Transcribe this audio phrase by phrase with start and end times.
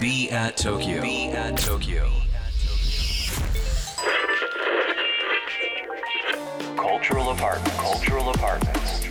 [0.00, 1.02] Be at Tokyo.
[1.02, 2.08] Be at Tokyo.
[6.76, 7.76] Cultural apartment.
[7.78, 9.06] Cultural apartments.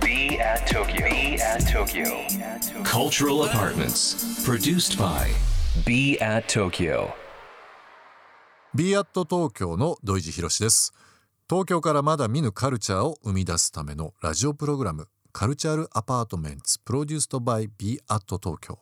[0.00, 1.08] Be at Tokyo.
[1.08, 2.04] Be at Tokyo.
[2.84, 4.44] Cultural apartments.
[4.44, 5.30] Produced by
[5.84, 7.14] Be at Tokyo.
[8.74, 10.94] b アット東京の土井地博です
[11.48, 18.78] 東京からまだ見ぬカルチャーを生み出すためのラジオプログラムカルチャールアパートメンツプロデュースドバイ b アット東京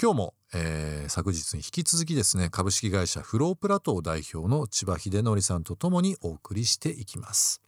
[0.00, 7.62] 今日も、えー昨日に引き続きですね株式会社フロープラトー代表の千葉秀則さんとともにお送りしていきます。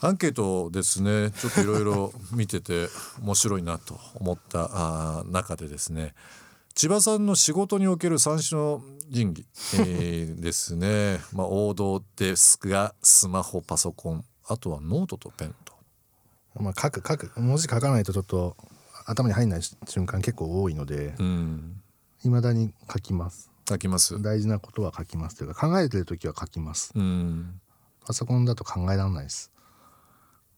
[0.00, 2.88] アンケートですねちょっといろいろ見てて
[3.22, 6.14] 面白いなと思ったあ中でですね。
[6.74, 15.73] 千葉さんの仕事における三種の神器、えーですね、まあ、王道ですがスマホパソコンあとはノートとペンと。
[16.56, 18.56] まあ、書く書く文字書かないとちょっと
[19.06, 21.80] 頭に入んない瞬間結構多いのでうん。
[22.24, 23.50] いまだに書きます。
[23.68, 24.20] 書きます。
[24.22, 26.92] 大事なことは書きますというか考えてる時は書きます。
[26.94, 27.60] うん。
[28.06, 29.52] パソコンだと考えられないです。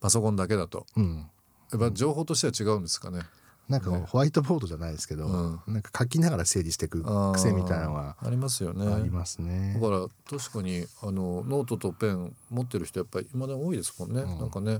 [0.01, 0.87] パソコンだけだと。
[0.97, 1.29] うん。
[1.73, 3.23] やっぱ情報としては違うんですかね。
[3.69, 5.75] なんかホワイトボードじゃないですけど、うん。
[5.75, 8.87] なんか書きながら整理していく癖みたいなのがありますよね。
[8.93, 9.75] ありますね。
[9.75, 10.07] だから
[10.39, 14.79] 確かにあのノートとペン持ってる人やっぱり今でも多いですもんね、なんかね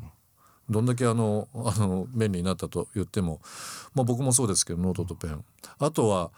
[0.69, 3.41] どんだけあの あの便利になったと言っても、
[3.95, 5.45] まあ、僕もそうですけどノートとペン。
[5.79, 6.31] あとは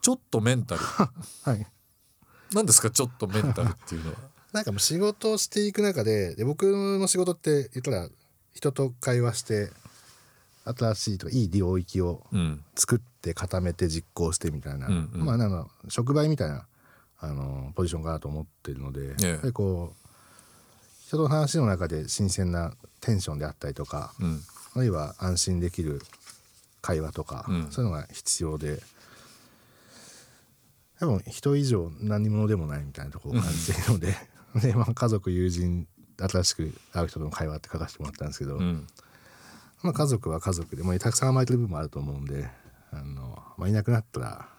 [0.00, 0.80] ちょっとメンタル。
[1.42, 1.66] はい。
[2.52, 4.18] 何ですかちょっとメンタルっていうのは？
[4.52, 8.08] なんかもう仕事をしていく中でで僕の仕事って言ったら
[8.52, 9.72] 人と会話して
[10.64, 12.64] 新しいとかいい領域をうん。
[12.76, 15.24] 作って固めて実行してみたいな、うんうん。
[15.24, 16.66] まあなんか触媒みたいな
[17.18, 19.28] あのポジションかなと思ってるので、ええ。
[19.30, 20.03] やっぱりこう
[21.06, 24.40] 人との話の中で新鮮なテンションであったりとか、うん。
[24.74, 26.02] あるいは安心できる
[26.80, 27.66] 会話とか、うん。
[27.70, 28.80] そういうのが必要で
[30.98, 34.14] 多分人以上何者でもないみたいなところを感じているので
[34.56, 38.86] で、まあ、家族友人新しく会う人との会話って書かせてもらったんですけど、うん。
[39.82, 42.48] まあ、家族は家族で、まあ、たくさん甘えてる部分もあると思うんで
[42.90, 44.53] あの、まあ、いなくなったら、まあ、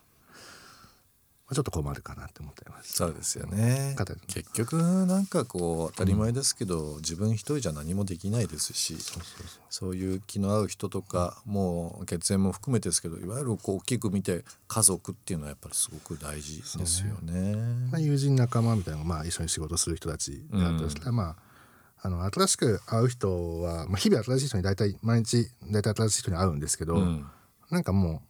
[1.54, 2.94] ちょっと困るかなって思ってます。
[2.94, 3.94] そうですよね。
[3.96, 8.98] 方結局なんかこう当たり前ですけど、自分一人じゃ何もできないですし
[9.70, 17.56] そういう気の合う人とかもう血縁も含めてですけどいわゆるこう大きく見て家族っていうのはやっぱりすごく大事ですよね。
[17.92, 21.36] まあ、友人仲間みたいなまあ、一緒に仕事する人たちであったとしたら、まあ
[22.02, 27.26] あの新しく会う人は、まあ、日々新しい人に大体毎日大体新しい人に会うんですけど、うん。
[27.72, 28.22] なんかも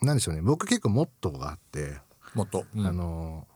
[0.00, 0.42] うなんでしょうね。
[0.42, 1.98] 僕結構モットーがあって、
[2.34, 2.86] もっと、うん。
[2.86, 3.46] あの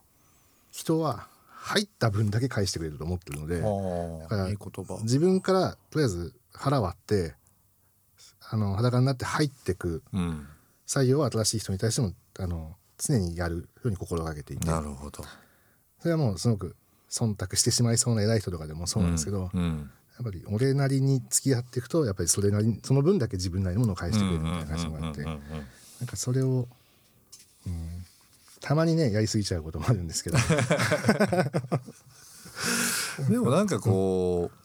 [0.71, 4.99] 人は入った分だけ返してくれると思ってるのであからあいい言葉。
[5.01, 7.33] 自分からとりあえず腹割って
[8.49, 10.47] あの裸になって入ってくうん、
[10.85, 14.67] 作業は新しい人に対してもあの常にやるように心がけていて。
[14.67, 15.23] なるほど。
[15.99, 16.75] それはもうすごく
[17.09, 19.91] 忖度してしまいそうな偉い人とかでもそうなんですけど、うんうん。
[20.17, 25.23] やっぱり俺なりに付き合っていくとやっぱりそれなりにその分だけ自分なりのものを返してくれるみたいな感じがあって。
[25.23, 25.33] な
[26.05, 26.67] んかそれを、
[27.65, 28.05] うん、
[28.67, 30.37] たまにねやりすぎちゃうこともあるんですけど。
[33.29, 34.57] でもなんかこう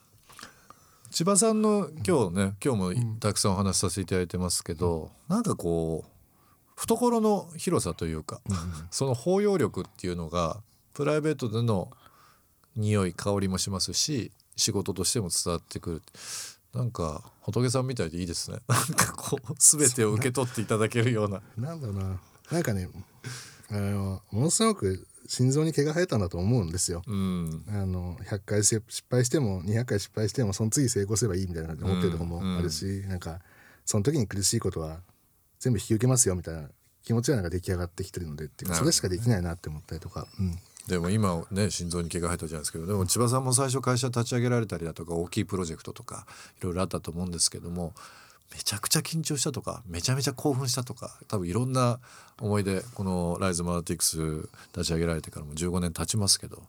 [1.12, 6.08] 千葉さんの今日ね今日もたくさんお話しさせていただいてますけど、なんかこう
[6.74, 8.40] 懐の広さというか、
[8.90, 10.60] その包容力っていうのが
[10.94, 11.88] プライベートでの
[12.74, 16.02] 匂い香りもしますし仕事としても伝わってくる。
[16.74, 18.58] なんか仏さんみたいでいいですね。
[18.66, 21.40] なんかこう全てを受け取っていただけるような。
[21.56, 22.20] なんだろうな。
[22.50, 22.88] なんかね
[23.72, 27.02] あのものすごく心臓に毛が生えたんだと思うんですよ。
[27.06, 27.64] うん。
[27.68, 33.40] あの100回失敗しても200回失敗してもその次成功すればいいみたいな感じで思ってるとこもあるし、なんか
[33.86, 35.00] その時に苦しいことは
[35.58, 36.68] 全部引き受けますよみたいな
[37.04, 46.26] 気持ちがなんか出来上がってきてるのでっていうかそれしかできないなって思ったりとか、うん、でも今ね心臓に毛が生えたじゃないですけどでも千葉さんも最初会社立ち上げられたりだとか大きいプロジェクトとか
[46.60, 47.94] いろいろあったと思うんですけども
[48.52, 51.98] めちゃくちゃ緊張したとかめちゃめちゃ興奮したとか多分いろんな
[52.40, 54.18] 思い出このライズマナティクス
[54.76, 56.62] 立ち上げられてからも15年経ちますけど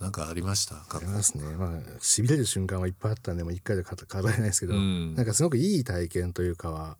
[0.00, 0.76] なんかありました？
[0.76, 1.44] ありますね。
[1.56, 5.14] まあしびれる瞬間はいっぱいあったんでもう一回で語語れないですけど、うん。
[5.16, 6.96] なんかすごくいい体験というかは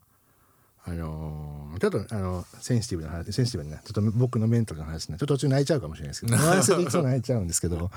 [0.85, 7.89] あのーちょっとあのセンシティブな話センシティブなねちょっと僕のメンタルの話ねちょっと途中泣いちゃうかもしれないですけどいつ も泣いちゃうんですけど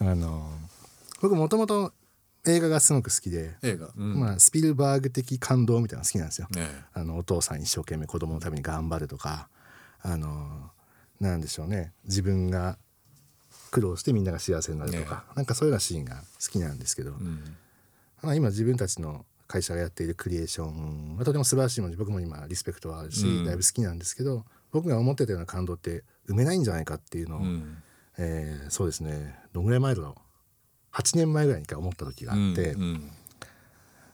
[0.00, 0.72] あのー
[1.22, 1.92] 僕もともと
[2.44, 4.18] 映画がすごく好きで、映画、うん。
[4.18, 6.48] まあ、スピルバーグ的感動みたいなの好きなんですよ。
[6.50, 9.48] ねあのお父さん一生懸命子供のために頑張るとか
[10.00, 10.70] あの
[11.20, 11.92] なんでしょうね。
[12.04, 12.78] 自分が
[13.70, 17.56] 苦労してみんなが幸せになるとか、なんかそういうようなシーンが好きなんですけど、うん。
[18.22, 23.44] まあ、今自分たちの会社がやっているクリエーションはとても素晴らしいもので僕も今リスペクトはあるし、うん。
[23.44, 27.82] だいぶ好きなんですけど僕が思ってたような感動って埋めないんじゃないかっていうのを、うん。
[28.18, 29.38] えーそうですね。
[29.52, 30.31] どんぐらい前だろう
[30.92, 33.10] 8年前ぐらいに一回思った時があって、うんうん。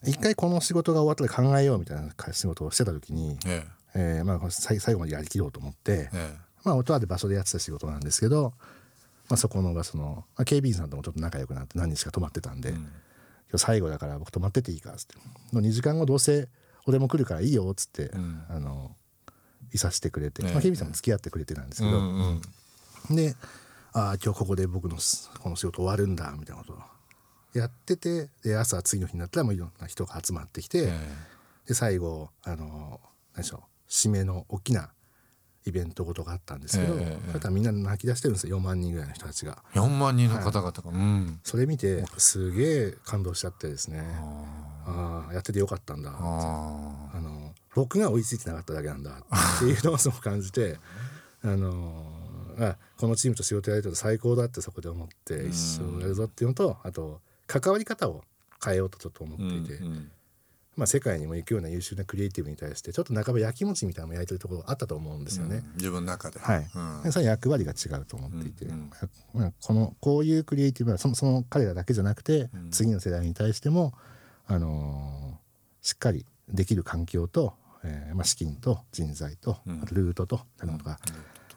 [0.05, 4.21] 一回この仕事が終わったら考えようみたいな仕事をしてた時に、ええ。
[4.23, 6.35] ーまあ、最最後までやりきろうと思ってえ、え。
[6.65, 8.53] まあ、音ある場所でやってた仕事なんですけど、
[9.29, 12.83] まあ、そこの場所の、まあ、警備員さんともちょっと仲良くなって何日か泊まってたんで、え今
[13.53, 15.15] 日最後だから僕泊まってていいかっつって
[15.53, 16.49] の2時間後どうせ
[16.87, 18.45] 俺も来るからいいよっつって、ん。
[18.49, 18.95] あの
[19.73, 20.53] いさせてくれて、ええ。
[20.53, 22.41] まあ、警備員さんも付き合ってくれてたんですけど、うん
[23.11, 23.17] うん。
[23.17, 23.35] で
[23.93, 26.73] ああ今日ここで僕のすこの仕事終わるんだみたいなこと。
[26.75, 26.79] を
[27.55, 30.99] やっててで朝次の日になったらもういろんな人が集まってきて、え
[31.67, 33.00] で最後あの
[33.35, 34.90] 何でしょう締めの大きな
[35.67, 37.29] イベントごとがあったんですけど、ええええ。
[37.29, 39.62] それからみんな泣き出してるんですよ4万人ぐらいの人たちが。
[39.75, 41.41] え4万人の方々が、うん。
[41.43, 44.02] それ見てすげえ感動しちゃってですね。
[44.88, 50.79] ああやっててよかったんだああの僕が追いついてなかっただけなんだっていうのをすごく感じて
[51.44, 52.28] あの
[52.58, 58.22] あこのチームと仕事やれたら最高だってそこで思って一生やるぞっていうのとあと関わり方を
[58.64, 60.10] 変えようとちょっと思っていて、うん
[60.76, 65.64] まあ、世界にも行くような優秀なクリエイティブに対してちょっと半ばやきもちみたいなのも焼いてるところあったと思うんですよね。
[65.75, 67.12] 自分の中で、はい、うん。
[67.12, 68.90] それは役割が違うと思っていて、うん
[69.34, 72.70] まあこのこういうクリエイティブはそのその彼らだけじゃなくて、うん。
[72.70, 73.93] 次の世代に対しても、
[74.46, 75.49] あのー
[75.81, 79.58] しっかりできる環境と、えーまあ、資金と人材と、
[79.90, 80.99] ルートとなるとか、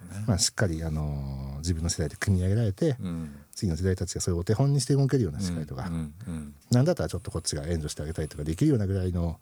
[0.06, 0.24] ね。
[0.28, 3.36] まあ、しっかり、あのー自分の世代で組み上げられて、うん。
[3.54, 9.40] 次の世代たちがそれをお手本にして動けるような世界とか、うんうんなんだったらちょっとこっちが援助してあげたりとかできるようなぐらいの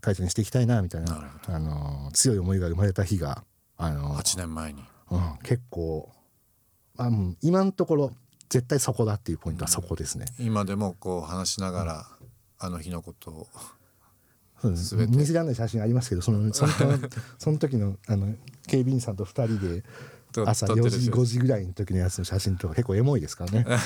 [0.00, 3.42] 会社にしていきたいなみたいなあのー強い思いが生まれた日が、
[3.76, 4.84] あのー8年前に。
[5.10, 6.12] うん、結構
[6.96, 8.12] あうん今のところ
[8.48, 10.26] 絶対そこだっていうポイントはそこですね。
[10.38, 12.06] 今でもこう話しながら、
[12.60, 13.46] あの日のことを
[14.60, 16.72] そうです見せられない写真ありますけどそのその
[17.38, 18.34] その時のあの
[18.66, 19.84] 警備員さんと2人で
[20.32, 23.66] と朝4時撮ってるでしょ5時ぐらいの時のやつの写真とか結構エモいですからね。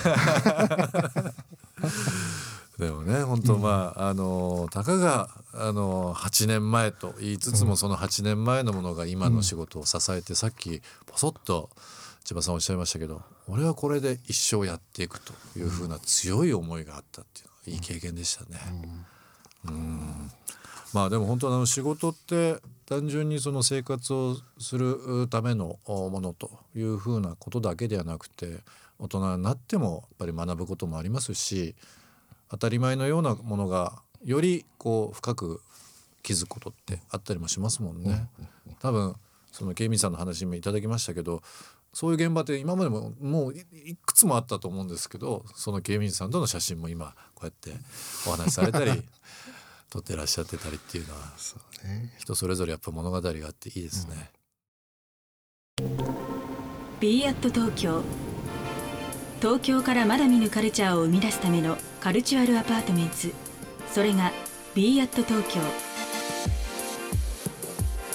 [2.79, 11.71] でもね本当まあ、あのたかがあの8年前と言いつつもその8年前のものが今の仕事を支えて、さっきポソッと
[12.25, 18.59] 千葉さんおっしゃいましたけど俺はこれで一生やっていくというふうな強い思いがあったっていうのはいい経験でしたね。
[19.67, 20.31] うん
[20.93, 28.61] まあでも本当あの仕事って単純にその生活をするためのものというふうなことだけではなくて
[28.99, 31.75] 大人になってもやっぱり学ぶこともありますし
[32.51, 33.95] 当たり前のようなものが
[34.25, 35.61] よりこう深く
[36.23, 38.29] 気づくことってあったりもしますもんね。
[38.81, 39.17] 多分
[39.51, 41.43] その警備員さんの話もいただきましたけど
[41.93, 47.73] そういう現場って今までももういくつもあったと思うんですけどその警備員さんとの写真も今こうやって
[48.27, 48.91] お話しされたり
[49.93, 52.15] 撮ってらっしゃってたりっていうのはそうね。
[52.17, 54.31] 人それぞれやっぱ物語があっていいですね。
[56.99, 58.03] b アット東京。
[59.43, 63.35] 東京からまだ見ぬカルチャーを生み出すための cultural apartments。
[63.93, 64.33] それが
[64.75, 65.61] b アット東京。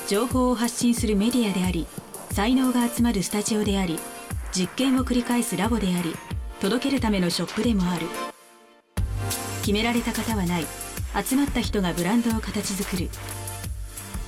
[0.08, 1.86] 情報を発信するメディアであり
[2.32, 4.00] 才能が集まるスタジオであり
[4.52, 6.16] 実験を繰り返すラボであり
[6.60, 8.08] 届けるためのショップでもある。
[9.62, 10.66] 決められた型はない
[11.24, 13.10] 集まった人がブランドを形作る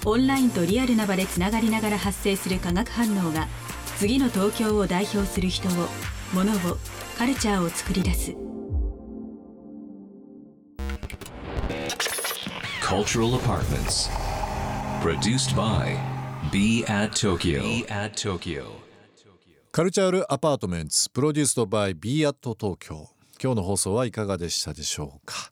[0.06, 3.48] オンラインとリアルな場でつながりながら発生する化学反応が
[3.98, 5.72] 次の東京を代表する人を
[6.34, 6.78] 物を
[7.18, 8.36] カルチャーを作り出す
[12.82, 14.10] Cultural Apartments.
[15.04, 15.96] Produced by
[16.52, 17.62] Be at Tokyo.
[17.62, 18.64] Be at Tokyo.
[19.72, 23.08] カルチャールアパートメンツプロデュースドバイ b アット東京
[23.42, 25.52] 今日の放送はいかがでしたでしょうか、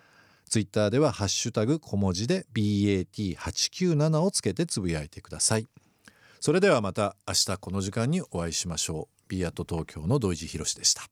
[0.51, 5.67] ツイッターではハッシュタグ小文字で bat897 をつけてつぶやいてください。
[6.41, 9.23] それではまた明日この時間にお会いしましょう。
[9.29, 11.03] ビアット東京の土井地博でした。